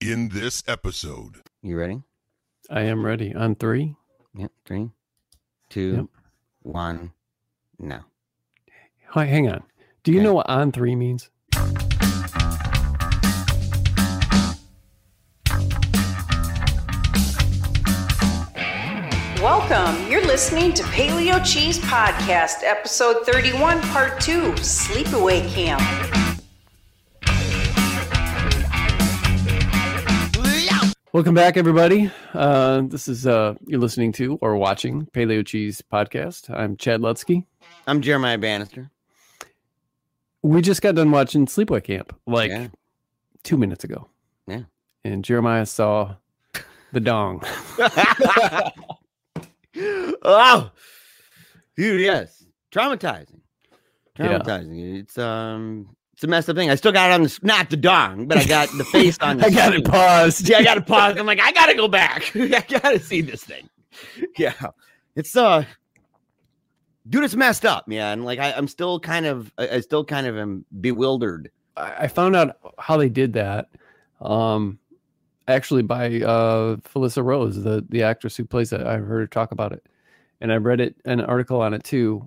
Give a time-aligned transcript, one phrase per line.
[0.00, 2.02] In this episode, You ready?
[2.68, 3.34] I am ready.
[3.34, 3.96] On three.
[4.34, 4.52] Yep.
[4.66, 4.90] Three,
[5.70, 6.08] two,
[6.62, 7.12] one.
[7.78, 8.00] No.
[9.10, 9.62] Hi, hang on.
[10.04, 10.24] Do you Okay.
[10.24, 11.30] know what on three means?
[19.42, 20.10] Welcome.
[20.10, 25.80] You're listening to Paleo Cheeze Podcast, episode 31, part 2 Sleepaway Camp.
[31.16, 32.10] Welcome back, everybody.
[32.34, 36.50] Uh, this is uh, you're listening to or watching Paleo Cheeze Podcast.
[36.54, 37.46] I'm Chad Lutsky.
[37.86, 38.90] I'm Jeremiah Bannister.
[40.42, 42.68] We just got done watching Sleepaway Camp like Yeah.
[43.44, 44.10] two minutes ago.
[44.46, 44.64] Yeah.
[45.04, 46.16] And Jeremiah saw
[46.92, 47.42] the dong.
[50.22, 50.70] oh,
[51.78, 53.40] dude, yes, traumatizing,
[54.18, 54.38] Yeah.
[54.38, 55.00] traumatizing.
[55.00, 56.70] It's um, it's a messed up thing.
[56.70, 59.36] I still got it on the not the dong, but I got the face on.
[59.40, 60.48] The I got it paused.
[60.48, 61.18] Yeah, I got to pause.
[61.18, 62.32] I'm like, I gotta go back.
[62.34, 63.68] I gotta see this thing.
[64.38, 64.54] Yeah,
[65.14, 65.64] it's uh,
[67.06, 68.24] dude, it's messed up, man.
[68.24, 71.50] Like I, I'm still kind of, I, I still kind of am bewildered.
[71.76, 73.68] I I found out how they did that.
[74.22, 74.78] Um,
[75.48, 78.80] actually by uh Felissa Rose, the the actress who plays it.
[78.80, 79.84] I heard her talk about it,
[80.40, 82.26] and I read it an article on it too.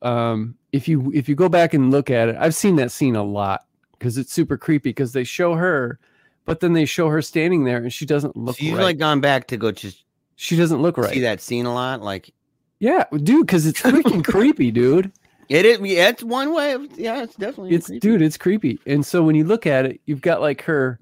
[0.00, 3.16] Um, if you if you go back and look at it, I've seen that scene
[3.16, 5.98] a lot because it's super creepy because they show her,
[6.44, 8.84] but then they show her standing there and she doesn't look So you've right.
[8.84, 10.04] like gone back to go just
[10.36, 11.12] she doesn't look right.
[11.12, 12.02] see that scene a lot.
[12.02, 12.32] Like
[12.80, 15.12] Yeah, dude, because it's freaking creepy, dude.
[15.48, 15.78] it is.
[15.80, 16.72] Yeah, it's one way.
[16.72, 17.74] Of, yeah, it's definitely.
[17.74, 18.00] It's creepy.
[18.00, 18.80] dude, it's creepy.
[18.86, 20.98] And so when you look at it, you've got like her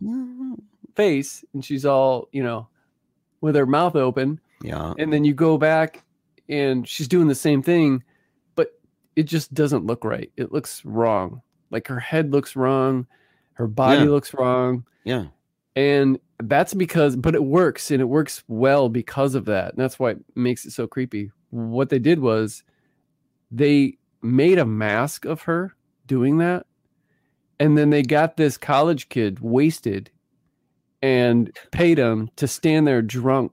[0.95, 2.69] face and she's all, you know,
[3.41, 4.41] with her mouth open.
[4.63, 4.93] Yeah.
[4.99, 6.03] And then you go back
[6.49, 8.03] and she's doing the same thing,
[9.17, 10.31] it just doesn't look right.
[10.37, 11.43] It looks wrong.
[11.71, 13.07] Like her head looks wrong,
[13.55, 14.11] her body Yeah.
[14.11, 14.85] looks wrong.
[15.05, 15.27] Yeah.
[15.77, 19.73] And that's because, but it works and it works well because of that.
[19.73, 21.31] And that's why it makes it so creepy.
[21.51, 22.65] What they did was
[23.51, 25.75] they made a mask of her
[26.07, 26.67] doing that.
[27.59, 30.11] And then they got this college kid wasted
[31.03, 33.53] and paid him to stand there drunk,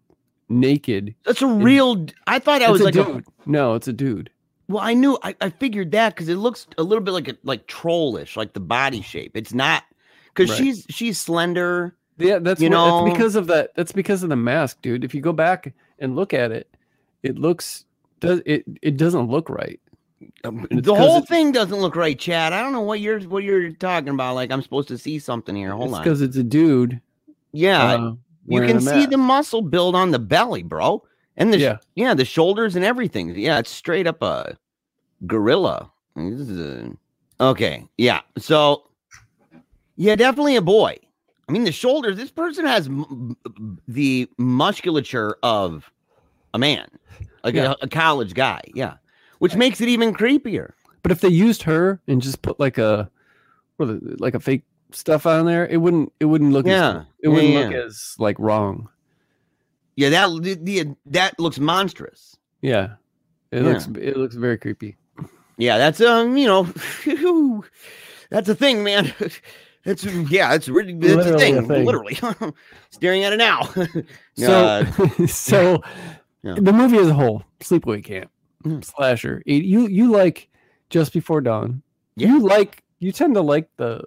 [0.50, 1.14] naked.
[1.26, 2.06] That's a real.
[2.26, 3.08] I thought I was a like dude.
[3.08, 3.24] a.
[3.46, 4.30] no, it's a dude.
[4.68, 5.18] Well, I knew.
[5.24, 8.54] I, I figured that because it looks a little bit like a like trollish, like
[8.54, 9.32] the body shape.
[9.36, 9.84] It's not
[10.34, 10.58] because Right.
[10.58, 11.96] she's she's slender.
[12.18, 13.76] Yeah, that's You what, know- that's because of that.
[13.76, 15.04] That's because of the mask, dude.
[15.04, 16.68] If you go back and look at it,
[17.24, 17.86] it looks
[18.20, 19.80] does it it doesn't look right.
[20.44, 22.52] It's The whole thing doesn't look right, Chad.
[22.52, 24.36] I don't know what you're what you're talking about.
[24.36, 25.72] Like I'm supposed to see something here.
[25.72, 26.04] Hold it's on.
[26.04, 27.00] because it's a dude.
[27.54, 28.14] Yeah, uh,
[28.48, 31.04] you can see the muscle build on the belly, bro,
[31.38, 31.78] and the yeah.
[31.96, 33.36] Yeah, yeah the shoulders and everything.
[33.36, 34.58] Yeah, it's straight up a
[35.26, 35.92] gorilla.
[36.18, 36.90] A
[37.40, 37.88] okay.
[37.98, 38.84] Yeah, so
[39.96, 40.98] yeah, definitely a boy.
[41.48, 42.18] I mean, the shoulders.
[42.18, 45.90] This person has m- m- the musculature of
[46.54, 46.88] a man,
[47.44, 47.74] like Yeah.
[47.82, 48.62] a, a college guy.
[48.74, 48.96] Yeah,
[49.40, 50.74] which makes it even creepier.
[51.04, 53.10] but if they used her and just put like a
[53.78, 57.00] what is it, like a fake stuff on there, it wouldn't it wouldn't look Yeah,
[57.02, 57.84] as, it wouldn't look yeah.
[57.86, 58.90] as like wrong.
[59.98, 60.30] Yeah, that
[60.64, 62.38] the, that looks monstrous.
[62.62, 62.94] Yeah,
[63.52, 63.70] it Yeah.
[63.70, 64.96] looks it looks very creepy.
[65.58, 66.72] Yeah, that's um, you know,
[68.30, 69.14] that's a thing, man.
[69.84, 71.86] That's yeah, it's really that's Literally a thing, thing.
[71.86, 72.18] Literally,
[72.90, 73.62] staring at it now.
[74.36, 75.82] So Uh, so
[76.44, 76.56] Yeah.
[76.60, 78.30] the movie as a whole, Sleepaway Camp,
[78.66, 78.84] Mm.
[78.84, 79.42] slasher.
[79.46, 80.50] it- You you like
[80.90, 81.82] Just Before Dawn.
[82.18, 82.28] Yeah.
[82.30, 84.04] You like you tend to like the.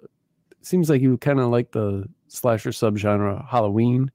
[0.61, 4.11] Seems like you kind of like the slasher subgenre Halloween.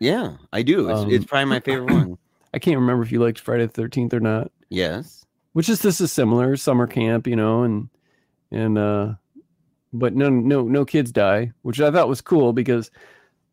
[0.00, 0.88] Yeah, I do.
[0.88, 2.18] It's, it's Um, probably my favorite one.
[2.52, 4.50] I can't remember if you liked Friday the Thirteenth or not.
[4.70, 5.24] Yes.
[5.52, 7.88] Which is this is similar summer camp, you know, and
[8.50, 9.14] and uh,
[9.92, 12.90] but no no no kids die, which I thought was cool because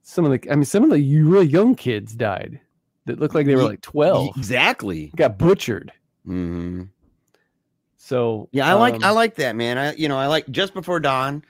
[0.04, 2.60] some of the I mean some of the really young kids died
[3.06, 4.36] that looked like they were like twelve.
[4.38, 5.12] Exactly.
[5.16, 5.92] got butchered.
[6.26, 6.84] hmm
[7.98, 9.78] So Yeah, I like I um, like that, man.
[9.78, 11.44] I you know I like just before dawn.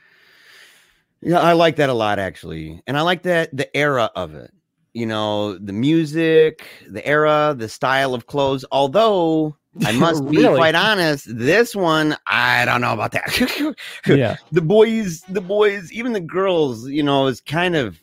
[1.21, 4.53] Yeah, I like that a lot actually, and I like that the era of it.
[4.97, 8.65] You know, the music, the era, the style of clothes.
[8.71, 9.55] Although
[9.85, 13.75] I must be quite honest, this one I don't know about that.
[14.07, 18.01] yeah, the boys, the boys, even the girls, you know, is kind of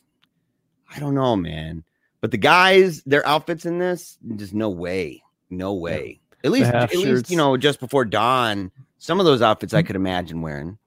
[0.94, 1.82] I don't know, man.
[2.20, 5.20] But the guys, their outfits in this, just no way,
[5.50, 6.20] no way.
[6.44, 9.88] At least, at least, you know, just before dawn, some of those outfits I mm-hmm.
[9.88, 10.78] could imagine wearing.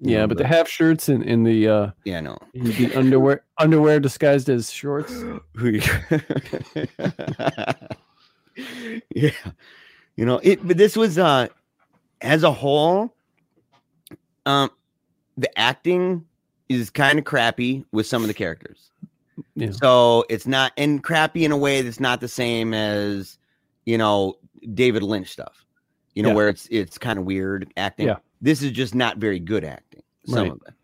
[0.00, 2.38] Yeah, know, but the half shirts and in the uh yeah, no.
[2.54, 5.12] the underwear underwear disguised as shorts.
[9.14, 9.30] yeah,
[10.16, 10.66] you know it.
[10.66, 11.48] But this was uh,
[12.20, 13.12] as a whole,
[14.46, 14.70] um,
[15.36, 16.24] the acting
[16.68, 18.90] is kind of crappy with some of the characters.
[19.54, 19.70] Yeah.
[19.70, 23.38] So it's not and crappy in a way that's not the same as
[23.84, 24.36] you know
[24.74, 25.64] David Lynch stuff.
[26.14, 26.34] You know Yeah.
[26.34, 28.06] where it's it's kind of weird acting.
[28.08, 28.16] Yeah.
[28.40, 30.02] This is just not very good acting.
[30.26, 30.52] Some Right.
[30.52, 30.74] of it.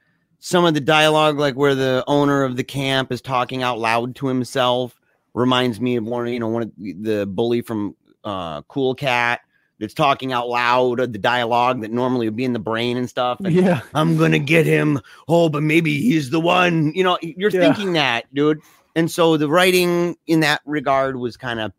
[0.40, 4.14] Some of the dialogue, like where the owner of the camp is talking out loud
[4.16, 5.00] to himself,
[5.32, 6.26] reminds me of one.
[6.28, 9.40] You know, one of the- bully from uh, Cool Cat
[9.80, 13.08] that's talking out loud of the dialogue that normally would be in the brain and
[13.08, 13.38] stuff.
[13.44, 13.80] And Yeah.
[13.94, 15.00] I'm gonna get him.
[15.28, 16.92] Oh, but maybe he's the one.
[16.94, 17.60] You know, you're Yeah.
[17.60, 18.60] thinking that, dude.
[18.96, 21.72] And so the writing in that regard was kind of,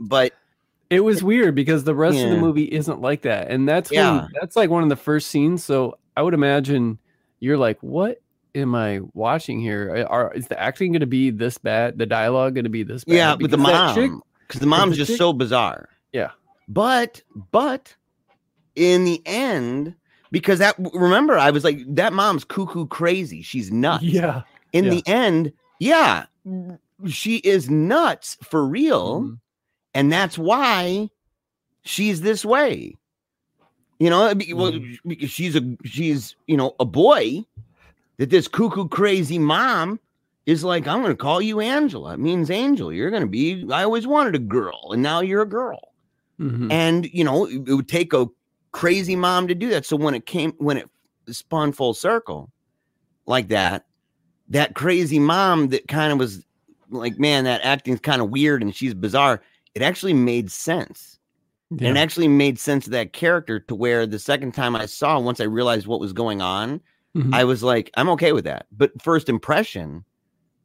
[0.00, 0.32] but
[0.90, 3.50] It was weird because the rest of the movie isn't like that.
[3.50, 4.20] And that's Yeah.
[4.22, 5.64] when, that's like one of the first scenes.
[5.64, 6.98] So I would imagine
[7.40, 8.22] you're like, what
[8.54, 10.06] am I watching here?
[10.08, 11.98] Are is the acting going to be this bad?
[11.98, 13.14] The dialogue going to be this bad?
[13.14, 15.88] yeah, but the Because that chick- mom, because the mom's the just chick- so bizarre.
[16.12, 16.30] Yeah.
[16.68, 17.94] But but
[18.76, 19.94] in the end,
[20.30, 23.42] because that remember, I was like, that mom's cuckoo crazy.
[23.42, 24.04] She's nuts.
[24.04, 24.42] yeah.
[24.72, 24.90] In yeah.
[24.90, 26.26] the end, yeah,
[27.06, 29.22] she is nuts for real.
[29.22, 29.38] Mhm.
[29.96, 31.10] And that's why
[31.84, 32.96] she's this way.
[33.98, 34.98] You know, well, Mhm.
[35.06, 37.44] because she's a she's you know a boy
[38.18, 39.98] that this cuckoo crazy mom
[40.44, 42.14] is like, I'm gonna call you Angela.
[42.14, 42.92] It means angel.
[42.92, 43.66] You're gonna be.
[43.72, 45.92] I always wanted a girl, and now you're a girl.
[46.38, 46.70] Mhm.
[46.70, 48.26] And you know, it, it would take a
[48.72, 49.86] crazy mom to do that.
[49.86, 50.88] So when it came, when it
[51.28, 52.50] spun full circle
[53.26, 53.86] like that,
[54.50, 56.44] that crazy mom that kind of was
[56.90, 59.42] like, man, that acting's kind of weird and she's bizarre.
[59.76, 61.18] It actually made sense.
[61.70, 61.88] Yeah.
[61.88, 65.18] And it actually made sense of that character to where the second time I saw,
[65.20, 66.80] once I realized what was going on,
[67.14, 67.34] Mhm.
[67.34, 68.66] I was like, I'm okay with that.
[68.72, 70.04] But first impression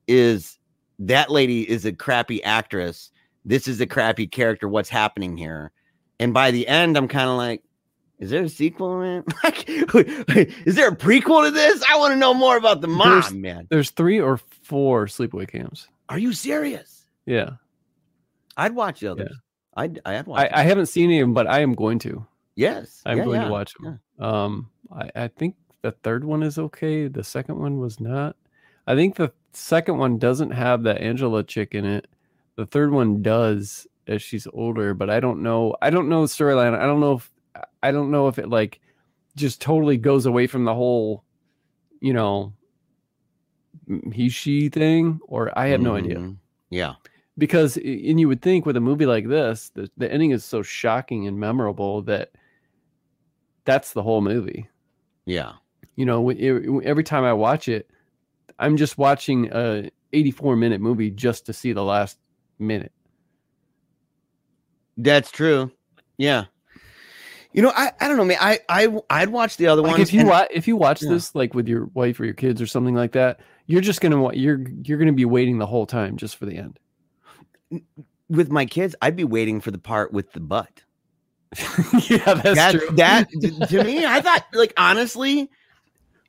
[0.08, 0.58] is
[1.00, 3.12] that lady is a crappy actress.
[3.46, 4.68] This is a crappy character.
[4.69, 5.72] What's happening here?
[6.19, 7.63] And by the end, I'm kind of like,
[8.19, 9.24] is there a sequel, man?
[9.44, 9.66] Like,
[10.66, 11.84] is there a prequel to this?
[11.90, 13.68] I want to know more about the mom, There's- man.
[13.69, 15.88] There's three or four sleepaway camps.
[16.08, 17.06] Are you serious?
[17.25, 17.52] Yeah.
[18.62, 19.36] I'd watch the others.
[19.75, 20.40] I'd I'd watch.
[20.40, 20.54] I, them.
[20.56, 22.25] I haven't seen any of them, but I am going to.
[22.56, 24.00] yes, I'm Yeah, going yeah, to watch them.
[24.19, 27.08] Um, I, I think the third one is okay.
[27.08, 28.36] The second one was not.
[28.88, 32.08] I think the second one doesn't have that Angela chick in it.
[32.58, 35.75] The third one does as she's older, but I don't know.
[35.81, 36.78] I don't know the storyline.
[36.78, 37.31] I don't know if
[37.81, 38.80] I don't know if it like
[39.36, 41.24] just totally goes away from the whole,
[42.02, 42.54] you know,
[44.12, 46.38] he she thing, or I have no idea Mhm.
[46.69, 46.96] Yeah,
[47.41, 50.61] because and you would think with a movie like this the, the ending is so
[50.61, 52.31] shocking and memorable that
[53.65, 54.69] that's the whole movie
[55.25, 55.53] yeah.
[55.95, 56.29] you know
[56.81, 57.89] every time i watch it
[58.59, 62.17] i'm just watching a 84 minute movie just to see the last
[62.59, 62.91] minute
[64.97, 65.71] That's true.
[66.17, 66.45] Yeah.
[67.53, 68.38] You know, I, I don't know, man.
[68.39, 70.01] I I I'd watch the other like ones.
[70.09, 71.09] if you and- wa- if you watch Yeah.
[71.09, 74.33] this like with your wife or your kids or something like that you're just gonna
[74.35, 76.77] you're you're gonna be waiting the whole time just for the end
[78.29, 80.83] with my kids, I'd be waiting for the part with the butt.
[82.09, 83.29] yeah that's that true that
[83.69, 85.50] to me, I thought like honestly,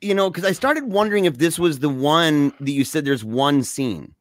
[0.01, 3.23] you know, because I started wondering if this was the one that you said there's
[3.23, 4.13] one scene,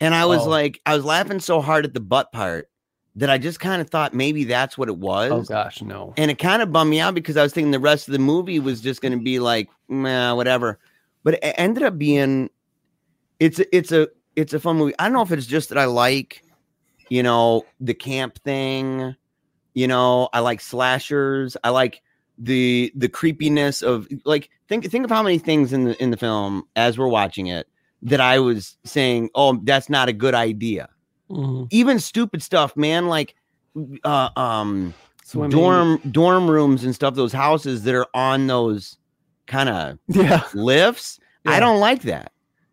[0.00, 0.50] and I was Oh.
[0.50, 2.68] like, I was laughing so hard at the butt part
[3.16, 5.30] that I just kind of thought maybe that's what it oh, was.
[5.32, 7.78] oh gosh no And it kind of bummed me out because I was thinking the
[7.78, 10.78] rest of the movie was just going to be like, nah, whatever.
[11.22, 12.50] But it ended up being,
[13.40, 14.94] it's a, it's a it's a fun movie.
[14.98, 16.43] I don't know if it's just that I like,
[17.14, 19.14] you know, the camp thing.
[19.74, 21.56] You know, I like slashers.
[21.62, 22.02] I like
[22.38, 26.16] the the creepiness of like think think of how many things in the in the
[26.16, 27.68] film as we're watching it
[28.02, 30.88] that I was saying, oh, that's not a good idea.
[31.30, 31.68] Mhm.
[31.70, 33.06] Even stupid stuff, man.
[33.06, 33.34] Like,
[34.04, 34.92] uh, um
[35.24, 35.50] Swimming.
[35.50, 38.98] dorm dorm rooms and stuff those houses that are on those
[39.46, 42.30] kind of yeah lifts i don't like that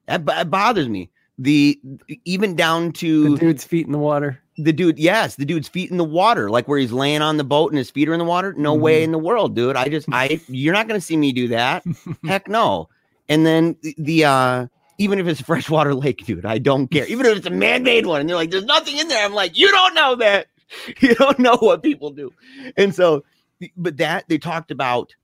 [0.08, 1.10] that b- bothers me
[1.44, 1.80] the
[2.26, 4.40] even down to the dude's feet in the water.
[4.58, 7.44] The dude yes the dude's feet in the water like where he's laying on the
[7.44, 8.54] boat and his feet are in the water.
[8.54, 9.04] No way Mhm.
[9.06, 9.76] in the world dude.
[9.76, 11.84] I just i you're not gonna see me do that.
[12.26, 12.90] Heck no.
[13.28, 14.68] And then the, the uh
[15.00, 17.08] even if it's a freshwater lake dude i don't care.
[17.08, 19.26] Even if it's a man-made one and they're like there's nothing in there.
[19.26, 20.48] I'm like you don't know that.
[21.00, 22.32] You don't know what people do.
[22.78, 23.24] And so
[23.78, 25.16] but that they talked about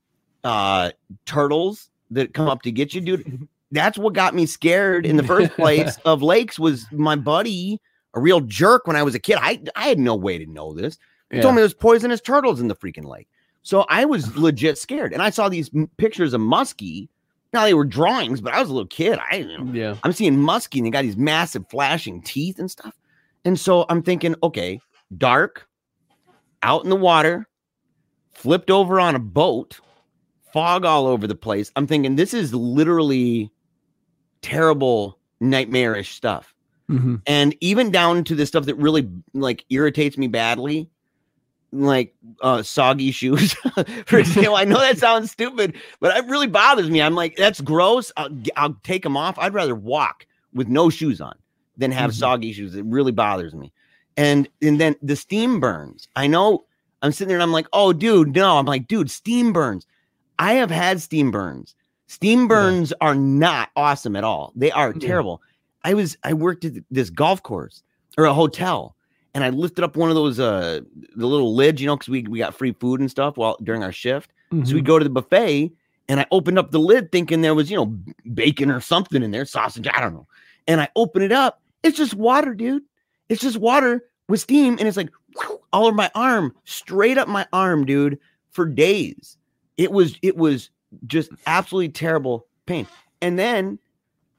[0.42, 0.90] uh
[1.26, 5.22] turtles that come up to get you dude that's what got me scared in the
[5.22, 7.80] first place of lakes was my buddy
[8.14, 10.72] a real jerk when i was a kid i i had no way to know
[10.72, 10.98] this
[11.30, 11.42] he yeah.
[11.42, 13.28] told me there's poisonous turtles in the freaking lake.
[13.62, 15.12] So I was legit scared.
[15.12, 17.08] And I saw these m- pictures of muskie.
[17.52, 19.18] Now they were drawings, but I was a little kid.
[19.30, 22.70] I you know, yeah I'm seeing muskie and they got these massive flashing teeth and
[22.70, 22.94] stuff.
[23.44, 24.80] And so I'm thinking, okay,
[25.16, 25.66] dark,
[26.62, 27.48] out in the water,
[28.32, 29.80] flipped over on a boat,
[30.52, 31.72] fog all over the place.
[31.76, 33.50] I'm thinking this is literally
[34.42, 36.54] terrible nightmarish stuff.
[36.90, 37.20] Mhm.
[37.26, 40.88] and even down to the stuff that really like irritates me badly
[41.70, 43.54] like uh soggy shoes.
[44.06, 47.02] For example i know that sounds stupid but it really bothers me.
[47.02, 48.10] I'm like that's gross.
[48.16, 49.38] I'll, I'll take them off.
[49.38, 51.34] I'd rather walk with no shoes on
[51.76, 52.14] than have Mhm.
[52.14, 52.74] soggy shoes.
[52.74, 53.70] It really bothers me.
[54.16, 56.08] And and then the steam burns.
[56.16, 56.64] I know
[57.02, 58.56] i'm sitting there and i'm like oh dude no.
[58.58, 59.86] I'm like dude steam burns.
[60.38, 61.74] I have had steam burns
[62.08, 65.06] steam burns are not awesome at all they are Yeah.
[65.06, 65.40] terrible
[65.84, 67.82] i was i worked at this golf course
[68.16, 68.96] or a hotel
[69.34, 70.80] and I lifted up one of those uh
[71.14, 73.84] the little lids, you know, because we, we got free food and stuff while during
[73.84, 74.32] our shift.
[74.50, 74.72] So Mhm.
[74.72, 75.70] we go to the buffet
[76.08, 77.94] and I opened up the lid thinking there was, you know,
[78.34, 80.26] bacon or something in there, sausage, I don't know.
[80.66, 81.60] And I open it up.
[81.84, 82.82] It's just water, dude.
[83.28, 84.76] It's just water with steam.
[84.78, 88.18] And it's like whew, all over my arm, straight up my arm, dude,
[88.50, 89.36] for days.
[89.76, 90.70] It was, it was
[91.06, 92.86] just absolutely terrible pain.
[93.20, 93.78] And then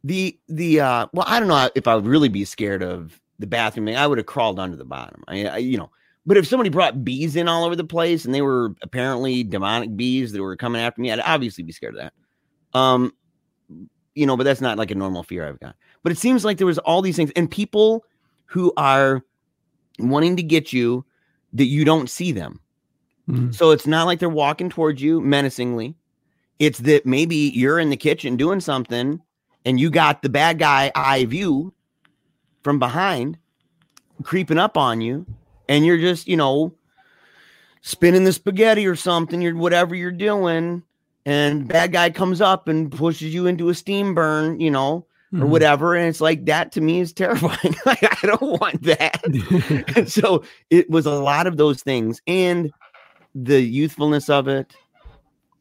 [0.03, 3.47] the the uh well, I don't know if I would really be scared of the
[3.47, 3.95] bathroom thing.
[3.95, 5.23] I would have crawled under the bottom.
[5.27, 5.89] I, I you know,
[6.25, 9.95] but if somebody brought bees in all over the place and they were apparently demonic
[9.95, 12.13] bees that were coming after me, I'd obviously be scared of that.
[12.77, 13.13] Um,
[14.15, 15.75] you know, but that's not like a normal fear I've got.
[16.03, 18.05] But it seems like there was all these things and people
[18.45, 19.23] who are
[19.99, 21.05] wanting to get you
[21.53, 22.59] that you don't see them.
[23.29, 23.53] Mhm.
[23.53, 25.95] So it's not like they're walking towards you menacingly.
[26.59, 29.21] It's that maybe you're in the kitchen doing something
[29.65, 31.73] and you got the bad guy eye view
[32.63, 33.37] from behind
[34.23, 35.25] creeping up on you
[35.69, 36.73] and you're just, you know,
[37.81, 40.83] spinning the spaghetti or something, you're whatever you're doing
[41.25, 45.39] and bad guy comes up and pushes you into a steam burn, you know, or
[45.45, 45.49] Mhm.
[45.49, 47.75] whatever and it's like that to me is terrifying.
[47.85, 50.07] like I don't want that.
[50.09, 52.71] So it was a lot of those things and
[53.35, 54.73] the youthfulness of it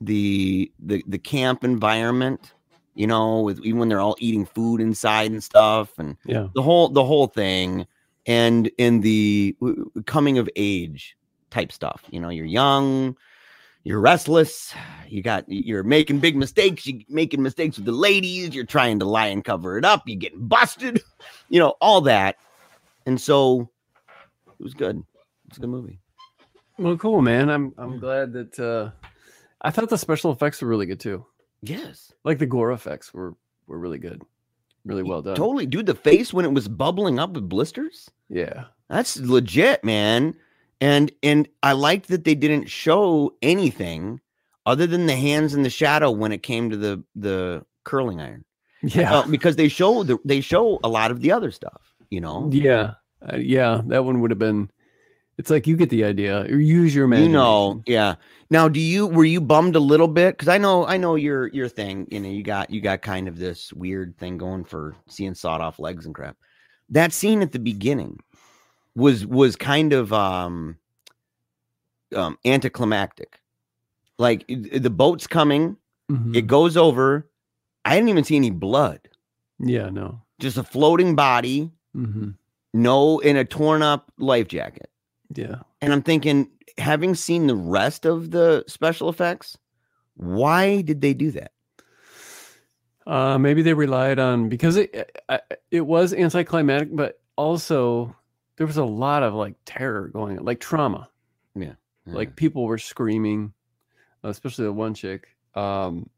[0.00, 2.52] the the the camp environment
[2.94, 6.46] you know with even when they're all eating food inside and stuff and yeah.
[6.54, 7.86] the whole the whole thing.
[8.26, 9.56] And in the
[10.04, 11.16] coming of age
[11.50, 13.16] type stuff you know you're young
[13.84, 14.74] you're restless
[15.08, 19.06] you got you're making big mistakes you're making mistakes with the ladies you're trying to
[19.06, 21.00] lie and cover it up you're getting busted
[21.48, 22.36] you know all that.
[23.06, 23.70] And so
[24.58, 25.02] it was good.
[25.48, 25.98] It's a good movie.
[26.78, 27.48] Well, cool, man.
[27.48, 28.90] I'm I'm glad that uh
[29.62, 31.24] I thought the special effects were really good too.
[31.62, 33.34] yes Like the gore effects were
[33.66, 34.22] were really good.
[34.84, 35.34] Really well done.
[35.36, 38.64] totally dude the face when it was bubbling up with blisters Yeah.
[38.88, 40.34] That's legit, man.
[40.80, 44.20] And and I liked that they didn't show anything
[44.64, 48.44] other than the hands in the shadow when it came to the the curling iron.
[48.82, 49.18] Yeah.
[49.18, 52.48] Uh, because they show the they show a lot of the other stuff, you know.
[52.52, 52.94] Yeah.
[53.20, 54.70] Uh, yeah, that one would have been
[55.38, 56.46] it's like you get the idea.
[56.48, 57.30] Use your imagination.
[57.32, 58.16] You know, yeah.
[58.50, 60.36] Now, do you were you bummed a little bit?
[60.36, 62.06] Because I know I know your your thing.
[62.10, 65.60] You know, you got you got kind of this weird thing going for seeing sawed
[65.60, 66.36] off legs and crap.
[66.90, 68.18] That scene at the beginning
[68.94, 70.76] was was kind of um
[72.16, 73.40] um anticlimactic.
[74.18, 75.76] Like the boat's coming,
[76.10, 76.34] Mhm.
[76.34, 77.28] it goes over.
[77.84, 79.00] I didn't even see any blood.
[79.60, 80.22] Yeah, no.
[80.40, 82.30] Just a floating body, Mm-hmm.
[82.74, 84.88] no in a torn up life jacket.
[85.34, 85.56] Yeah.
[85.80, 89.58] And I'm thinking, having seen the rest of the special effects,
[90.14, 91.52] why did they do that?
[93.06, 98.14] Uh, maybe they relied on because it I, it was anticlimactic, but also
[98.56, 101.08] there was a lot of like terror going on, like trauma.
[101.54, 101.72] Yeah.
[102.14, 103.52] Like people were screaming,
[104.22, 105.28] especially the one chick.
[105.54, 106.08] Um,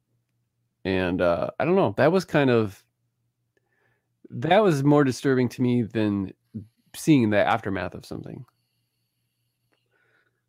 [0.84, 1.94] and uh, I don't know.
[1.96, 2.82] That was kind of
[4.30, 6.32] that was more disturbing to me than
[6.94, 8.44] seeing the aftermath of something.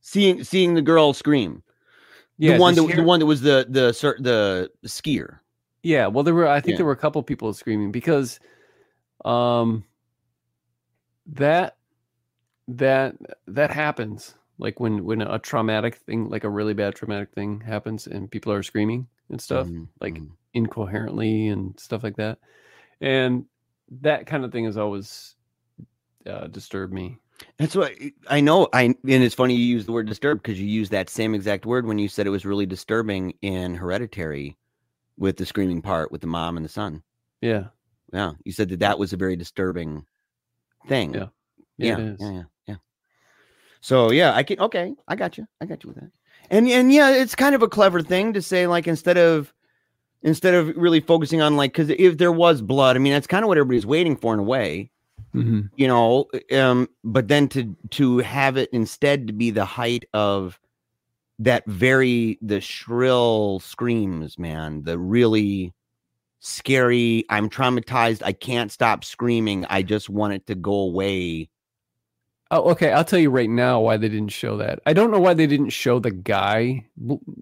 [0.01, 1.63] Seeing seeing the girl scream,
[2.37, 5.39] Yeah, the one that the one that was the the the skier.
[5.83, 6.47] Yeah, well, there were.
[6.47, 6.77] I think Yeah.
[6.77, 8.39] there were a couple people screaming because,
[9.25, 9.85] um,
[11.25, 11.77] that
[12.67, 13.15] that
[13.47, 18.07] that happens like when when a traumatic thing, like a really bad traumatic thing, happens
[18.07, 20.37] and people are screaming and stuff Mhm, like mhm.
[20.53, 22.39] incoherently and stuff like that,
[23.01, 23.45] and
[23.89, 25.35] that kind of thing has always
[26.27, 27.19] uh, disturbed me.
[27.57, 27.93] That's what
[28.27, 28.67] I know.
[28.73, 31.65] I and it's funny you use the word disturbed because you use that same exact
[31.65, 34.57] word when you said it was really disturbing in Hereditary,
[35.17, 37.03] with the screaming part with the mom and the son.
[37.41, 37.65] Yeah,
[38.13, 40.05] Yeah, you said that that was a very disturbing
[40.87, 41.13] thing.
[41.13, 41.27] Yeah.
[41.77, 42.75] yeah, yeah, yeah, yeah, yeah.
[43.81, 44.59] So yeah, I can.
[44.59, 45.47] Okay, I got you.
[45.59, 46.11] I got you with that.
[46.49, 48.67] And and yeah, it's kind of a clever thing to say.
[48.67, 49.53] Like instead of
[50.21, 53.43] instead of really focusing on like because if there was blood, I mean that's kind
[53.43, 54.91] of what everybody's waiting for in a way.
[55.35, 55.69] Mhm.
[55.75, 60.59] You know, um, but then to to have it instead to be the height of
[61.39, 65.73] that very the shrill screams, man, the really
[66.41, 67.25] scary.
[67.29, 68.23] I'm traumatized.
[68.23, 69.65] I can't stop screaming.
[69.69, 71.49] I just want it to go away.
[72.51, 72.91] Oh, okay.
[72.91, 74.79] I'll tell you right now why they didn't show that.
[74.85, 76.85] I don't know why they didn't show the guy,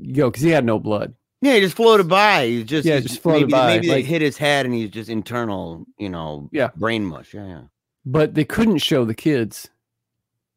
[0.01, 1.15] yo, because he had no blood.
[1.41, 2.47] Yeah, he just floated by.
[2.47, 4.89] He's just Yeah, just floated maybe, by, Maybe they like- hit his head and he's
[4.89, 6.69] just internal, you know, Yeah.
[6.75, 7.33] brain mush.
[7.33, 7.61] Yeah, yeah.
[8.05, 9.69] But they couldn't show the kids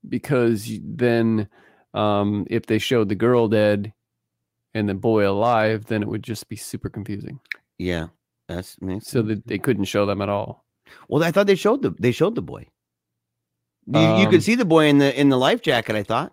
[0.09, 1.49] because then,
[1.95, 3.93] um, if they showed the girl dead
[4.75, 7.39] and the boy alive, then it would just be super confusing.
[7.79, 8.09] Yeah.
[8.49, 10.65] That's So that they couldn't show them at all.
[11.09, 12.67] Well, I thought they showed the they showed the boy.
[13.87, 15.95] You, you Um, could see the boy in the in the life jacket.
[15.97, 16.33] I thought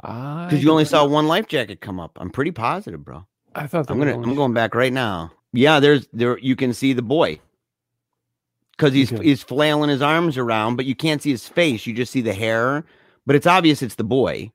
[0.00, 2.12] because you only saw one life jacket come up.
[2.20, 3.26] I'm pretty positive, bro.
[3.58, 5.32] I thought I'm gonna I'm going back right now.
[5.52, 7.40] Yeah, there's there you can see the boy
[8.72, 9.24] because he's Okay.
[9.24, 11.86] he's flailing his arms around, but you can't see his face.
[11.86, 12.84] You just see the hair,
[13.26, 14.52] but it's obvious it's the boy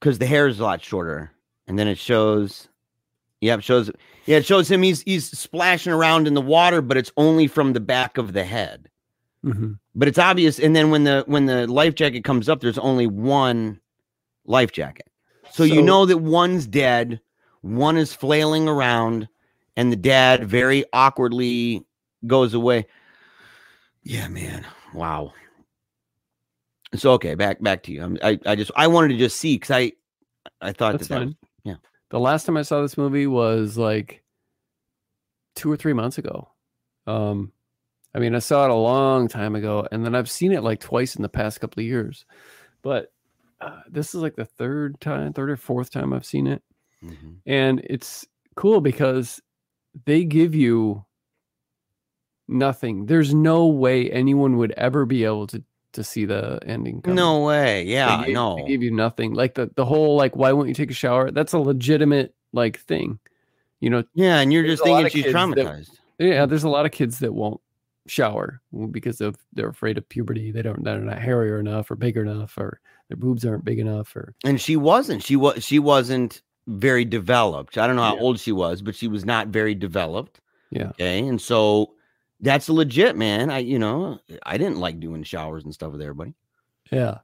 [0.00, 1.30] because the hair is a lot shorter.
[1.68, 2.68] And then it shows,
[3.40, 3.90] yeah, it shows,
[4.26, 4.82] yeah, it shows him.
[4.82, 8.44] He's he's splashing around in the water, but it's only from the back of the
[8.44, 8.88] head.
[9.44, 9.78] Mhm.
[9.94, 10.58] But it's obvious.
[10.58, 13.80] And then when the when the life jacket comes up, there's only one
[14.44, 15.08] life jacket.
[15.50, 17.20] So, you know that one's dead,
[17.62, 19.28] one is flailing around,
[19.76, 21.84] and the dad very awkwardly
[22.26, 22.86] goes away.
[24.02, 24.66] Yeah, man.
[24.94, 25.32] Wow.
[26.94, 28.02] So okay, back back to you.
[28.02, 29.92] I'm, I I just I wanted to just see because I
[30.60, 31.26] I thought That's that, that fine.
[31.28, 31.76] was- yeah.
[32.10, 34.22] The last time I saw this movie was like
[35.56, 36.48] two or three months ago.
[37.06, 37.52] Um,
[38.14, 40.80] I mean, I saw it a long time ago, and then I've seen it like
[40.80, 42.26] twice in the past couple of years.
[42.82, 43.10] But
[43.60, 46.62] uh, this is like the third time, third or fourth time I've seen it,
[47.04, 47.36] Mhm.
[47.46, 49.40] and it's cool because
[50.06, 51.04] they give you
[52.48, 53.06] nothing.
[53.06, 57.02] There's no way anyone would ever be able to to see the ending.
[57.02, 57.16] coming.
[57.16, 57.84] no way.
[57.84, 58.56] Yeah, they gave, no.
[58.56, 59.34] they gave you nothing.
[59.34, 61.30] Like the the whole like, why won't you take a shower?
[61.30, 63.18] That's a legitimate like thing.
[63.80, 65.90] You know, yeah, and you're just thinking she's kids that- traumatized.
[66.18, 67.60] yeah, there's a lot of kids that won't
[68.06, 70.50] shower because of they're afraid of puberty.
[70.50, 74.16] They don't they're not hairier enough or big enough or their boobs aren't big enough
[74.16, 78.22] or and she wasn't she was she wasn't very developed i don't know how Yeah.
[78.22, 80.88] old she was but she was not very developed yeah.
[80.90, 81.94] okay and so
[82.40, 86.34] that's legit man i you know i didn't like doing showers and stuff with everybody
[86.90, 87.18] Yeah.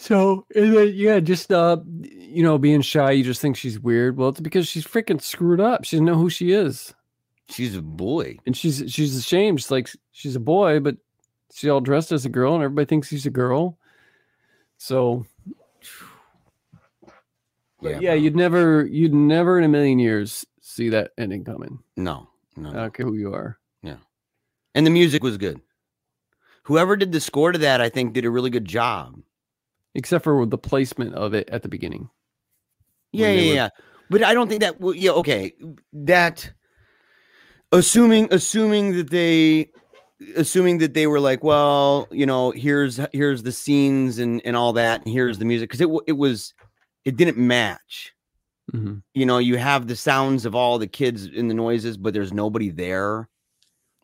[0.00, 4.16] So then, yeah, just uh you know, being shy, you just think she's weird.
[4.16, 5.84] Well, it's because she's freaking screwed up.
[5.84, 6.94] She doesn't know who she is.
[7.50, 9.58] she's a boy And she's she's ashamed.
[9.60, 10.98] She's like she's a boy, but
[11.52, 13.76] she's all dressed as a girl and everybody thinks she's a girl.
[14.76, 15.26] So
[17.80, 21.78] But yeah, you'd never, you'd never in a million years see that ending coming.
[21.96, 23.58] no no, I don't care who you are.
[23.82, 23.96] Yeah,
[24.74, 25.60] and the music was good
[26.64, 29.18] whoever did the score to that i think did a really good job
[29.94, 32.10] Except for the placement of it at the beginning.
[33.10, 33.68] Yeah, yeah, were- yeah.
[34.10, 34.78] But I don't think that.
[34.78, 35.54] w- Yeah, okay.
[35.92, 36.52] That
[37.72, 39.70] assuming assuming that they
[40.36, 44.74] assuming that they were like, well, you know, here's here's the scenes and and all
[44.74, 46.54] that, and here's the music because it it was
[47.04, 48.12] it didn't match.
[48.72, 49.02] Mhm.
[49.14, 52.32] You know, you have the sounds of all the kids in the noises, but there's
[52.32, 53.28] nobody there,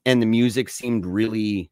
[0.07, 1.71] and the music seemed really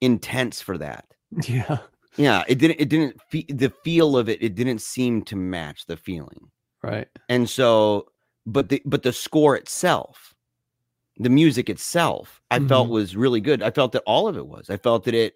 [0.00, 1.06] intense for that.
[1.48, 1.78] Yeah.
[2.16, 2.80] Yeah, it didn't.
[2.80, 3.20] It didn't.
[3.30, 4.42] Fe- the feel of it.
[4.42, 6.50] It didn't seem to match the feeling.
[6.82, 7.08] Right.
[7.28, 8.06] and so
[8.46, 10.32] but the but the score itself
[11.18, 12.92] the music itself i felt Mhm.
[12.92, 15.34] was really good i felt that all of it was i felt that it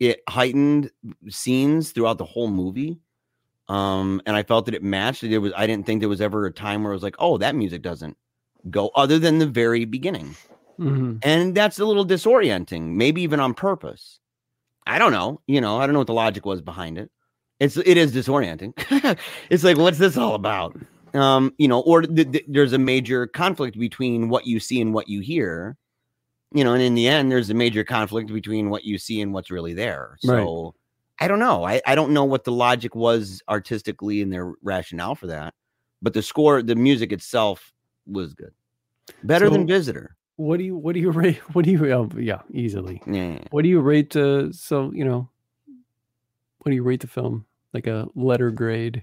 [0.00, 0.90] it heightened
[1.28, 2.98] scenes throughout the whole movie
[3.68, 5.22] um and i felt that it matched.
[5.22, 7.38] It was i didn't think there was ever a time where it was like oh
[7.38, 8.16] that music doesn't
[8.70, 10.34] go other than the very beginning.
[10.78, 11.18] Mhm.
[11.24, 14.20] and that's a little disorienting maybe even on purpose.
[14.86, 17.10] I don't know you know i don't know what the logic was behind it.
[17.60, 18.72] It's it is disorienting.
[19.50, 20.76] It's like what's this all about?
[21.14, 24.94] Um you know or th- th- there's a major conflict between what you see and
[24.94, 25.76] what you hear
[26.54, 29.32] you know and in the end there's a major conflict between what you see and
[29.34, 30.16] what's really there.
[30.20, 30.74] So
[31.20, 35.14] i don't know I, I don't know what the logic was artistically in their rationale
[35.14, 35.54] for that
[36.02, 37.72] but the score the music itself
[38.06, 38.52] was good
[39.24, 41.38] better than visitor What do you, what do you rate?
[41.52, 43.02] What do you, oh, yeah, easily.
[43.06, 43.40] yeah.
[43.50, 45.28] What do you rate, uh, so, you know,
[46.58, 47.44] what do you rate the film?
[47.74, 49.02] Like a letter grade?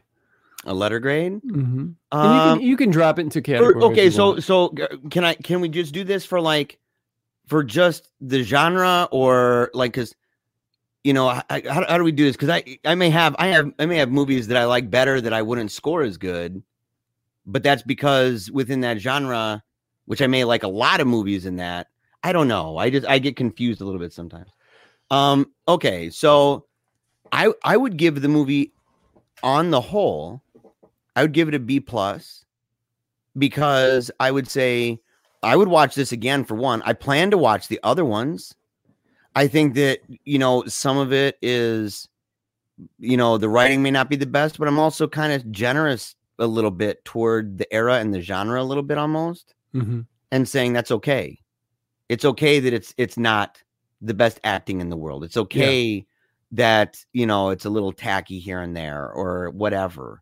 [0.67, 1.89] a letter grade Mm-hmm.
[2.17, 3.83] um, you can, you can drop it into or- categories.
[3.83, 4.73] okay so so
[5.11, 6.79] can i can we just do this for like
[7.47, 10.15] for just the genre or like because
[11.05, 13.35] you know I, I- how, how do we do this because i i may have
[13.39, 16.17] i have i may have movies that i like better that i wouldn't score as
[16.17, 16.61] good
[17.45, 19.63] but that's because within that genre
[20.05, 21.87] which i may like a lot of movies in that
[22.23, 24.49] i don't know i just i get confused a little bit sometimes
[25.11, 26.65] um okay so
[27.31, 28.73] i i would give the movie
[29.43, 30.41] on the whole
[31.15, 32.45] i would give it a b plus
[33.37, 34.99] because I would say
[35.43, 36.81] I would watch this again for one.
[36.83, 38.55] I plan to watch the other ones.
[39.35, 42.07] I think that you know some of it is,
[42.99, 46.15] you know, the writing may not be the best, but I'm also kind of generous
[46.39, 50.49] a little bit toward the era and the genre a little bit almost, hmm and
[50.49, 51.39] saying that's okay.
[52.09, 53.61] It's okay that it's it's not
[54.01, 55.23] the best acting in the world.
[55.23, 56.05] It's okay
[56.51, 60.21] that you know it's a little tacky here and there or whatever.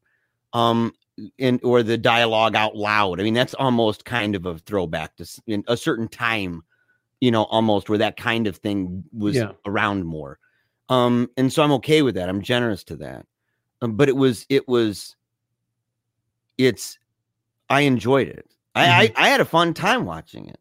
[0.53, 0.93] Um,
[1.39, 3.19] and or the dialogue out loud.
[3.19, 6.63] I mean, that's almost kind of a throwback to a certain time,
[7.23, 9.53] you know, almost where that kind of thing was Yeah.
[9.65, 10.39] around more.
[10.89, 12.27] Um, and so I'm okay with that.
[12.27, 13.25] I'm generous to that.
[13.81, 15.15] Um, but it was, it was,
[16.57, 16.99] it's,
[17.69, 18.45] I enjoyed it.
[18.75, 20.59] I, I, I had a fun time watching it,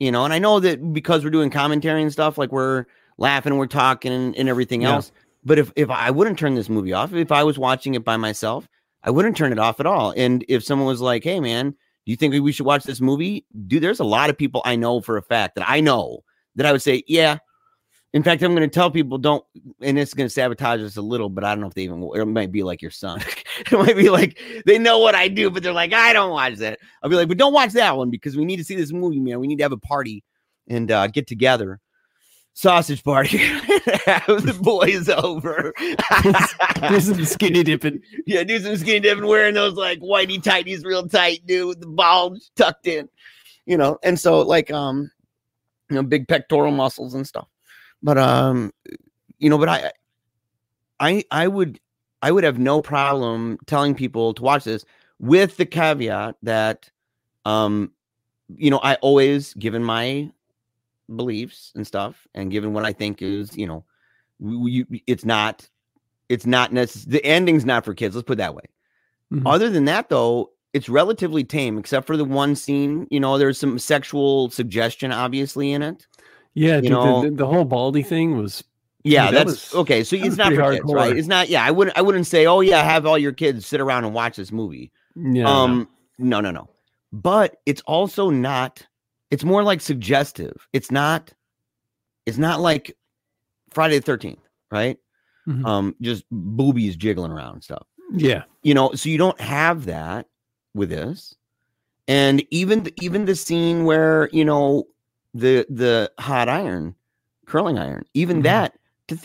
[0.00, 2.86] you know, and I know that because we're doing commentary and stuff, like we're
[3.16, 4.94] laughing, we're talking and, and everything Yeah.
[4.94, 5.12] else.
[5.44, 8.16] But if, if I wouldn't turn this movie off, if I was watching it by
[8.16, 8.68] myself,
[9.04, 10.12] I wouldn't turn it off at all.
[10.16, 13.46] And if someone was like, "Hey, man, do you think we should watch this movie?"
[13.66, 16.24] Dude, there's a lot of people I know for a fact that I know
[16.56, 17.38] that I would say, "Yeah."
[18.14, 19.42] In fact, I'm going to tell people don't,
[19.80, 22.10] and it's going to sabotage us a little, but I don't know if they even.
[22.14, 23.22] It might be like your son.
[23.58, 26.56] it might be like they know what I do, but they're like, "I don't watch
[26.56, 28.92] that." I'll be like, "But don't watch that one because we need to see this
[28.92, 29.40] movie, man.
[29.40, 30.24] We need to have a party
[30.68, 31.80] and uh, get together."
[32.54, 33.38] Sausage party.
[34.06, 35.72] have the boys over.
[36.90, 38.02] This is skinny dipping.
[38.26, 41.86] Yeah, do some skinny dipping, wearing those like whitey tighties real tight, dude, with the
[41.86, 43.08] bulge tucked in,
[43.66, 43.98] you know.
[44.02, 45.10] And so like um,
[45.88, 47.46] you know, big pectoral muscles and stuff.
[48.02, 48.72] But um,
[49.38, 49.92] you know, but I,
[51.00, 51.80] I, I would,
[52.22, 54.84] I would have no problem telling people to watch this
[55.18, 56.90] with the caveat that,
[57.44, 57.92] um,
[58.56, 60.30] you know, I always given my
[61.16, 63.84] beliefs and stuff, and given what I think is, you know,
[64.40, 65.68] you, it's not
[66.28, 67.12] it's not necessary.
[67.12, 68.14] The ending's not for kids.
[68.14, 68.64] Let's put it that way.
[69.32, 69.42] Mhm.
[69.46, 73.06] Other than that, though, it's relatively tame, except for the one scene.
[73.10, 76.06] You know, there's some sexual suggestion, obviously, in it.
[76.54, 78.62] Yeah, You dude, know- the, the, whole baldy thing was
[79.04, 80.04] Yeah, Dude, that that's was- okay.
[80.04, 81.16] So it's not for pretty kids, right?
[81.16, 81.48] It's not.
[81.48, 81.96] Yeah, I wouldn't.
[81.98, 84.92] I wouldn't say, oh yeah, have all your kids sit around and watch this movie.
[85.16, 85.44] yeah.
[85.44, 86.68] Um, no, no, no.
[87.12, 88.86] But it's also not.
[89.32, 90.68] It's more like suggestive.
[90.72, 91.32] It's not.
[92.26, 92.96] It's not like
[93.70, 94.98] Friday the Thirteenth, right?
[95.48, 95.66] Mhm.
[95.66, 97.84] Um, just boobies jiggling around and stuff.
[98.14, 98.44] yeah.
[98.62, 100.28] you know so you don't have that
[100.74, 101.34] with this
[102.06, 104.86] and even the, even the scene where you know
[105.34, 106.94] the the hot iron
[107.46, 108.42] curling iron even Mhm.
[108.44, 108.74] that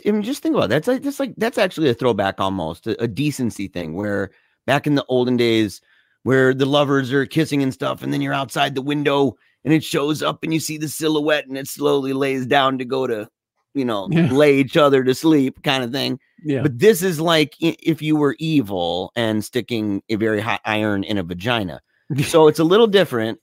[0.05, 0.69] I mean, just think about it.
[0.69, 4.31] that's like that's like that's actually a throwback almost a, a decency thing where
[4.65, 5.81] back in the olden days
[6.23, 9.83] where the lovers are kissing and stuff and then you're outside the window and it
[9.83, 13.27] shows up and you see the silhouette and it slowly lays down to go to
[13.73, 14.31] you know Yeah.
[14.31, 16.61] lay each other to sleep kind of thing Yeah.
[16.63, 21.17] but this is like if you were evil and sticking a very hot iron in
[21.17, 21.81] a vagina.
[22.23, 23.39] So it's a little different,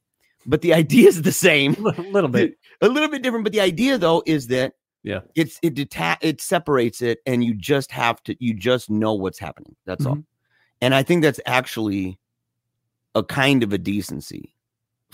[0.46, 1.74] but the idea is the same.
[1.84, 2.54] a little bit.
[2.80, 4.72] A little bit different, but the idea though is that
[5.02, 5.20] Yeah.
[5.34, 9.38] it's it deta- it separates it and you just have to you just know what's
[9.38, 9.76] happening.
[9.84, 10.16] That's all.
[10.16, 10.24] Mhm.
[10.80, 12.18] And I think that's actually
[13.14, 14.54] a kind of a decency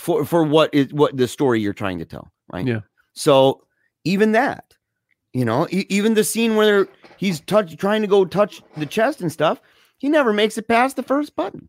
[0.00, 2.66] for for what is what the story you're trying to tell, right?
[2.66, 2.80] Yeah.
[3.12, 3.62] So
[4.04, 4.74] even that,
[5.34, 9.20] you know, e- even the scene where he's touch trying to go touch the chest
[9.20, 9.60] and stuff,
[9.98, 11.68] he never makes it past the first button.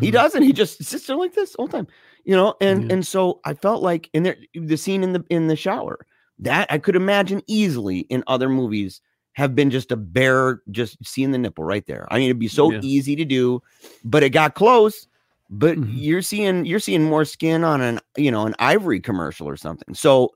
[0.00, 0.12] He Mhm.
[0.12, 0.42] doesn't.
[0.42, 1.86] He just sits there like this all the time,
[2.24, 2.54] you know.
[2.60, 2.92] And Yeah.
[2.94, 6.06] and so I felt like in there the scene in the in the shower
[6.38, 9.00] that I could imagine easily in other movies
[9.34, 12.06] have been just a bare just seeing the nipple right there.
[12.10, 12.80] I mean, it'd be so Yeah.
[12.82, 13.62] easy to do,
[14.04, 15.06] but it got close.
[15.54, 15.90] But Mhm.
[15.92, 19.94] you're seeing you're seeing more skin on an you know an ivory commercial or something.
[19.94, 20.30] So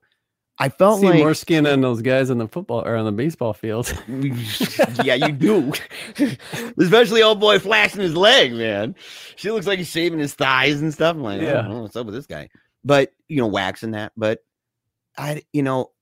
[0.59, 3.12] I felt See like more skin on those guys on the football or on the
[3.12, 3.92] baseball field.
[5.05, 5.72] yeah, you do.
[6.79, 8.94] Especially old boy flashing his leg, man.
[9.37, 11.16] She looks like he's shaving his thighs and stuff.
[11.16, 11.79] I'm like, yeah, Yeah.
[11.81, 12.48] what's up with this guy?
[12.85, 14.12] But you know, waxing that.
[14.16, 14.40] But
[15.18, 15.92] I, you know,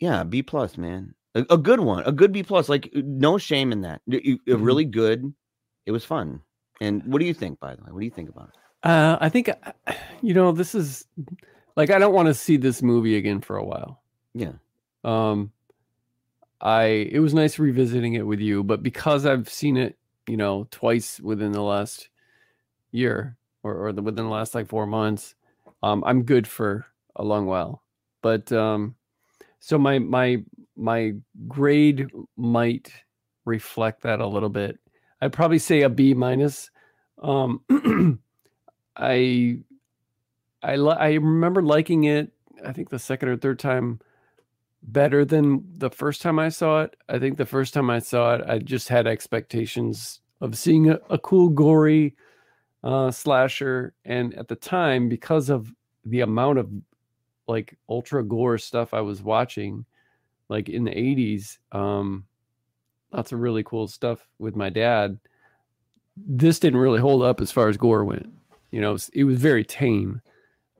[0.00, 2.68] yeah, B plus, man, a, a good one, a good B plus.
[2.68, 4.00] Like no shame in that.
[4.06, 4.64] Y- Mhm.
[4.64, 5.32] Really good.
[5.86, 6.40] It was fun.
[6.80, 7.92] And what do you think, by the way?
[7.92, 8.88] What do you think about it?
[8.88, 9.72] Uh, I think, uh,
[10.22, 11.06] you know, this is
[11.76, 14.02] like I don't want to see this movie again for a while.
[14.34, 14.52] Yeah,
[15.04, 15.52] Um,
[16.60, 20.66] I it was nice revisiting it with you, but because I've seen it, you know,
[20.70, 22.08] twice within the last
[22.92, 25.34] year or or the, within the last like four months,
[25.82, 27.82] um, I'm good for a long while.
[28.22, 28.96] But um,
[29.60, 30.44] so my my
[30.76, 31.12] my
[31.48, 32.92] grade might
[33.44, 34.78] reflect that a little bit.
[35.20, 36.70] I'd probably say a B minus.
[37.22, 37.62] Um,
[38.96, 39.58] I
[40.62, 42.32] I I remember liking it.
[42.64, 44.00] I think the second or third time
[44.82, 46.96] better than the first time I saw it.
[47.08, 50.98] I think the first time I saw it, I just had expectations of seeing a,
[51.10, 52.14] a cool, gory
[52.84, 55.72] uh, slasher, and at the time, because of
[56.04, 56.70] the amount of
[57.48, 59.84] like ultra gore stuff I was watching,
[60.48, 62.24] like in the 80s, um,
[63.16, 65.18] lots of really cool stuff with my dad.
[66.16, 68.30] This didn't really hold up as far as gore went.
[68.70, 70.20] You know, it was, it was very tame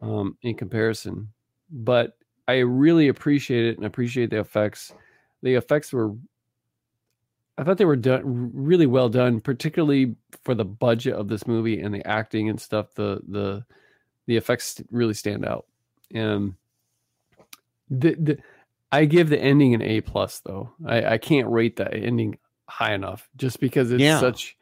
[0.03, 1.29] um, in comparison,
[1.70, 4.92] but I really appreciate it and appreciate the effects.
[5.42, 6.12] The effects were,
[7.59, 11.81] I thought they were done really well done, particularly for the budget of this movie
[11.81, 12.94] and the acting and stuff.
[12.94, 13.64] The the
[14.27, 15.64] the effects really stand out.
[16.12, 16.55] And
[17.88, 18.38] the the
[18.96, 20.70] I give the ending an A plus though.
[20.85, 24.20] I, I can't rate that ending high enough just because it's Yeah.
[24.20, 24.56] such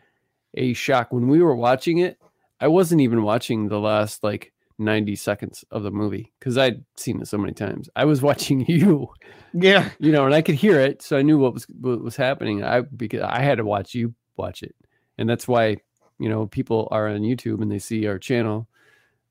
[0.55, 1.13] a shock.
[1.13, 2.19] When we were watching it,
[2.61, 7.21] I wasn't even watching the last like 90 seconds of the movie because I'd seen
[7.21, 7.89] it so many times.
[7.97, 9.09] I was watching you,
[9.53, 9.91] Yeah.
[9.99, 12.63] you know, and I could hear it, so I knew what was what was happening.
[12.65, 14.75] I because I had to watch you watch it,
[15.19, 15.77] and that's why
[16.19, 18.67] you know people are on YouTube and they see our channel.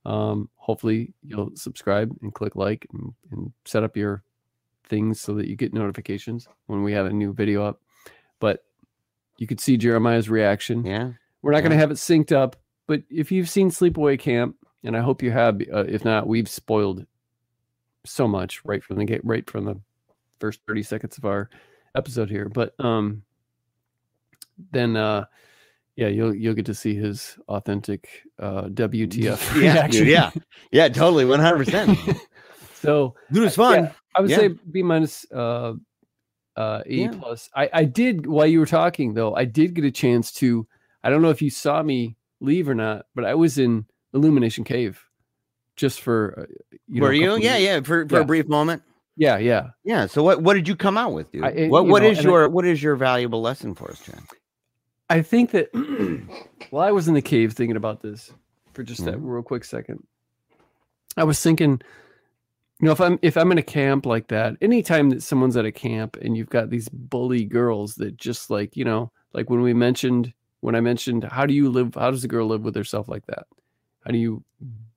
[0.06, 4.24] Um, hopefully, you'll subscribe and click like and, and set up your
[4.86, 7.82] things so that you get notifications when we have a new video up.
[8.40, 8.64] But
[9.38, 10.86] you could see Jeremiah's reaction.
[10.86, 11.12] Yeah.
[11.42, 12.56] We're not going to have it synced up,
[12.88, 16.48] but if you've seen Sleepaway Camp, and I hope you have, uh, if not, we've
[16.50, 17.06] spoiled
[18.06, 19.80] so much right from the get, right from the
[20.40, 21.50] first thirty seconds of our
[21.96, 22.50] episode here.
[22.50, 23.24] But um,
[24.72, 25.26] then uh,
[25.96, 30.04] yeah, you'll you'll get to see his authentic uh, WTF Yeah, reaction.
[30.04, 30.32] dude, yeah.
[30.72, 31.24] Yeah, totally.
[31.26, 32.20] 100%.
[32.84, 33.86] so Dude, it's fun.
[33.86, 34.38] yeah, I would Yeah.
[34.38, 35.74] say B minus uh
[36.56, 37.12] uh A Yeah.
[37.20, 37.50] plus.
[37.56, 40.68] I I did while you were talking though, I did get a chance to
[41.04, 44.64] I don't know if you saw me leave or not, but I was in Illumination
[44.64, 45.02] Cave
[45.76, 47.36] just for uh, you Were a you?
[47.38, 47.82] Yeah, yeah.
[47.82, 48.22] For, for Yeah.
[48.22, 48.84] a brief moment.
[49.18, 49.70] Yeah, yeah.
[49.84, 50.06] Yeah.
[50.08, 51.44] So what what did you come out with, dude?
[51.44, 53.74] I- it- what you what know, is and I- your what is your valuable lesson
[53.76, 54.22] for us, Chad?
[55.10, 55.70] I think that
[56.72, 58.32] while I was in the cave thinking about this
[58.74, 59.22] for just that Mhm.
[59.24, 60.06] real quick second,
[61.18, 61.82] I was thinking,
[62.84, 65.64] you know, if I'm if I'm in a camp like that, anytime that someone's at
[65.66, 69.62] a camp and you've got these bully girls that just like, you know, like when
[69.62, 72.76] we mentioned when I mentioned how do you live how does a girl live with
[72.76, 73.46] herself like that?
[74.06, 74.44] How do you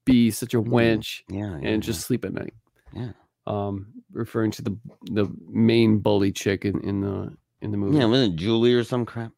[0.05, 0.69] be such a Mm.
[0.69, 1.59] wench Yeah.
[1.61, 2.55] yeah, and just sleep at night?
[2.93, 3.13] Yeah.
[3.47, 7.99] Um referring to the the main bully chick in, in the in the movie.
[7.99, 8.07] yeah.
[8.07, 9.31] wasn't it Julie or some crap?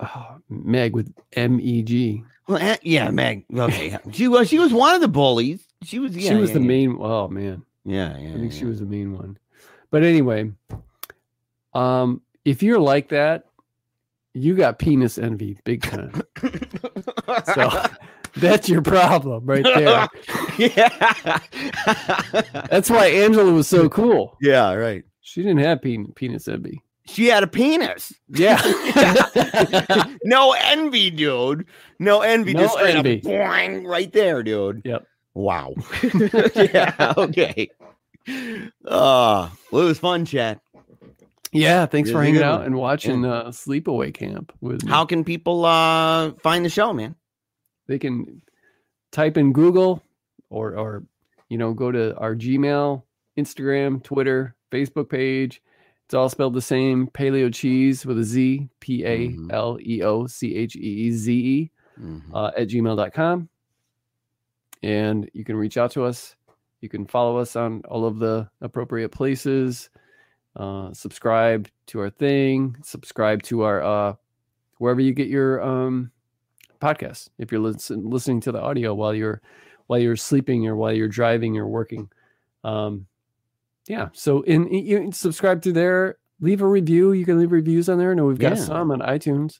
[0.00, 2.24] Oh, Meg with M E G.
[2.48, 3.44] Well, eh, yeah, Meg.
[3.54, 5.67] Okay, she was she was one of the bullies.
[5.82, 6.16] She was.
[6.16, 6.66] Yeah, she was yeah, the yeah.
[6.66, 6.96] main.
[7.00, 8.30] Oh man, Yeah, yeah.
[8.30, 9.38] I think she was the main one.
[9.90, 10.50] But anyway,
[11.74, 13.44] um, if you're like that,
[14.34, 16.22] you got penis envy big time.
[17.54, 17.70] So
[18.36, 20.08] that's your problem right there.
[20.58, 21.38] yeah.
[22.70, 24.36] That's why Angela was so cool.
[24.40, 25.04] yeah, right.
[25.20, 26.82] She didn't have pen- penis envy.
[27.06, 28.14] She had a penis.
[28.28, 28.60] Yeah.
[30.24, 31.66] no envy, dude.
[31.98, 32.54] No envy.
[32.54, 33.20] No just straight up envy.
[33.20, 34.82] boing, right there, dude.
[34.84, 35.06] Yep.
[35.34, 35.74] Wow.
[36.54, 37.14] yeah.
[37.16, 37.70] Okay.
[38.84, 40.60] Uh, well, it was fun, Chad.
[41.52, 41.86] yeah.
[41.86, 44.90] Thanks for hanging out and watching uh, Sleepaway Camp with me.
[44.90, 47.14] How can people uh find the show, man?
[47.86, 48.42] they can
[49.12, 50.02] type in Google
[50.50, 51.04] or or
[51.48, 53.02] you know go to our Gmail,
[53.38, 55.62] Instagram, Twitter, Facebook page.
[56.04, 57.06] It's all spelled the same.
[57.08, 61.32] Paleo cheese with a Z, P A L E O C H E E Z
[61.32, 62.22] E Mhm.
[62.34, 63.48] uh, at gmail.com.
[64.82, 66.36] And you can reach out to us.
[66.80, 69.90] You can follow us on all of the appropriate places.
[70.56, 72.76] Uh, subscribe to our thing.
[72.82, 74.14] Subscribe to our uh,
[74.78, 76.10] wherever you get your um,
[76.80, 77.28] podcasts.
[77.38, 79.40] If you're listen, listening to the audio while you're
[79.88, 82.10] while you're sleeping or while you're driving or working,
[82.64, 83.06] um,
[83.88, 84.08] yeah.
[84.12, 86.18] So in, in- you subscribe to there.
[86.40, 87.12] Leave a review.
[87.12, 88.14] You can leave reviews on there.
[88.14, 88.62] Know we've got Yeah.
[88.62, 89.58] some on iTunes.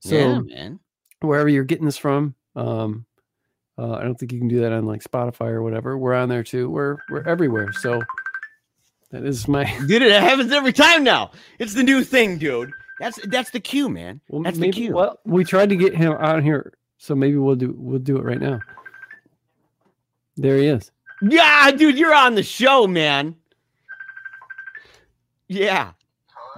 [0.00, 0.78] So yeah, man.
[1.20, 2.34] wherever you're getting this from.
[2.54, 3.06] Um,
[3.78, 5.96] uh, I don't think you can do that on like Spotify or whatever.
[5.96, 6.68] We're on there too.
[6.68, 7.72] We're we're everywhere.
[7.72, 8.02] So
[9.10, 9.64] that is my.
[9.86, 11.30] Dude, it happens every time now.
[11.58, 12.72] It's the new thing, dude.
[12.98, 14.20] That's that's the cue, man.
[14.28, 14.94] Well, that's maybe, the cue.
[14.94, 18.24] Well, we tried to get him on here, so maybe we'll do we'll do it
[18.24, 18.60] right now.
[20.36, 20.90] There he is.
[21.22, 23.36] Yeah, dude, you're on the show, man.
[25.48, 25.92] Yeah.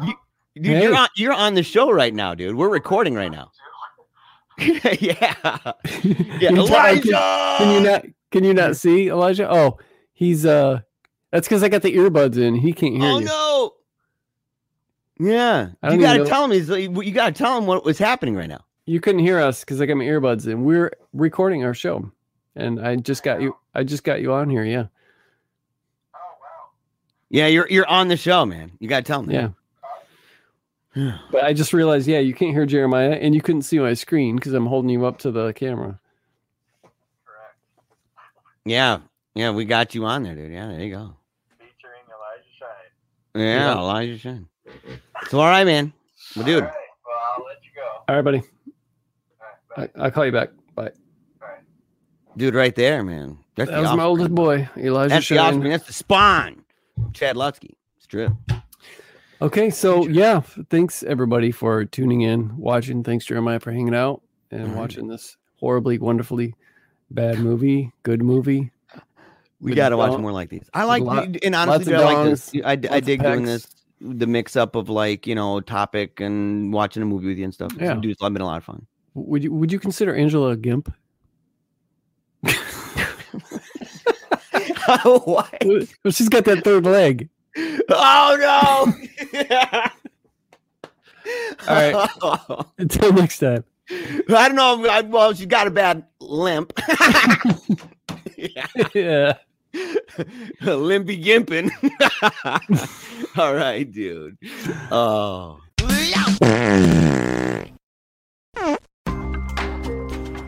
[0.03, 0.15] You,
[0.57, 0.83] dude, Hey.
[0.83, 2.57] you're on you're on the show right now, dude.
[2.57, 3.53] We're recording right now.
[5.01, 5.35] yeah.
[6.03, 6.49] Yeah.
[6.49, 7.55] Can- Elijah.
[7.59, 8.07] Can you not?
[8.31, 9.51] Can you not see Elijah?
[9.51, 9.79] Oh,
[10.13, 10.81] he's uh.
[11.33, 12.57] That's because I got the earbuds in.
[12.57, 13.09] He can't hear me.
[13.09, 13.25] Oh you.
[13.25, 13.75] no.
[15.21, 15.69] Yeah.
[15.91, 18.65] You gotta tell him he's you gotta tell him what was happening right now.
[18.87, 20.65] You couldn't hear us because I got my earbuds in.
[20.65, 22.11] We're recording our show,
[22.57, 23.57] and I just got you.
[23.75, 24.65] I just got you on here.
[24.65, 24.87] Yeah.
[26.15, 26.71] Oh wow.
[27.29, 28.73] Yeah, you're you're on the show, man.
[28.81, 29.31] You gotta tell him.
[29.31, 29.41] Yeah.
[29.41, 29.49] Yeah.
[30.95, 34.37] But I just realized, yeah, you can't hear Jeremiah, and you couldn't see my screen
[34.37, 36.01] because I'm holding you up to the camera.
[37.25, 37.57] Correct.
[38.65, 38.99] Yeah.
[39.35, 40.53] Yeah, we got you on there, dude.
[40.53, 41.15] Yeah, there you go.
[41.59, 43.41] featuring Elijah Shine.
[43.43, 43.79] Yeah, Yeah.
[43.79, 44.49] Elijah Shine.
[45.29, 45.93] So all right, man.
[46.35, 46.63] Well, dude.
[46.65, 46.75] All right,
[47.07, 48.03] well, I'll let you go.
[48.09, 48.39] All right, buddy.
[48.39, 50.01] All right, bye.
[50.01, 50.51] I, I'll call you back.
[50.75, 50.91] Bye.
[51.41, 51.61] All right.
[52.37, 53.39] Dude, right there, man.
[53.55, 55.55] That's That the was my oldest boy, Elijah That's the Shine.
[55.55, 55.71] offspring.
[55.71, 56.65] That's the spawn.
[57.13, 57.75] Chad Lutsky.
[57.99, 58.37] It's true.
[59.43, 63.03] Okay, so yeah, thanks everybody for tuning in, watching.
[63.03, 64.77] Thanks Jeremiah for hanging out and Alright.
[64.77, 66.55] watching this horribly, wonderfully
[67.11, 68.71] bad movie, good movie.
[69.61, 70.69] We got to watch more like these.
[70.73, 72.51] I like, lot- and honestly, I like this.
[72.65, 73.67] I, I dig doing this.
[74.01, 77.53] The mix up of like you know topic and watching a movie with you and
[77.53, 77.73] stuff.
[77.79, 77.95] Yeah.
[77.95, 78.87] dude, it's been a lot of fun.
[79.15, 80.91] Would you would you consider Angela a gimp?
[85.05, 85.63] what?
[85.63, 87.29] Well, she's got that third leg.
[87.91, 88.93] Oh no!
[91.69, 92.65] All right.
[92.79, 93.65] Until next time.
[93.91, 94.87] I don't know.
[94.89, 96.73] I, well, she's got a bad limp.
[98.37, 98.67] yeah.
[98.95, 99.35] yeah.
[100.63, 101.71] Limpy gimping.
[103.37, 104.39] All right, dude.
[104.91, 105.61] Oh.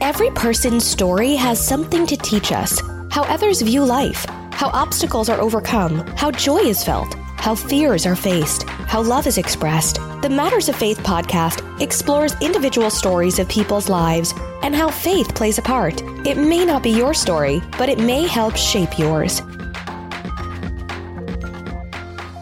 [0.01, 5.41] Every person's story has something to teach us how others view life, how obstacles are
[5.41, 9.97] overcome, how joy is felt, how fears are faced, how love is expressed.
[10.23, 15.59] The Matters of Faith podcast explores individual stories of people's lives and how faith plays
[15.59, 16.01] a part.
[16.25, 19.41] It may not be your story, but it may help shape yours.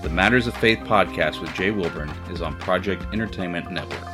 [0.02, 4.09] The Matters of Faith podcast with Jay Wilburn is on Project Entertainment Network.